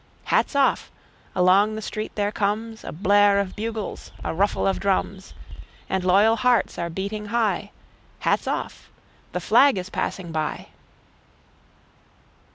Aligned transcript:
Hats 0.23 0.55
off! 0.55 0.89
Along 1.35 1.75
the 1.75 1.81
street 1.83 2.15
there 2.15 2.31
comesA 2.31 2.91
blare 2.91 3.37
of 3.39 3.55
bugles, 3.55 4.09
a 4.23 4.33
ruffle 4.33 4.65
of 4.65 4.79
drums; 4.79 5.35
And 5.87 6.03
loyal 6.03 6.37
hearts 6.37 6.79
are 6.79 6.89
beating 6.89 7.27
high:Hats 7.27 8.47
off! 8.47 8.89
The 9.31 9.39
flag 9.39 9.77
is 9.77 9.91
passing 9.91 10.31
by! 10.31 10.69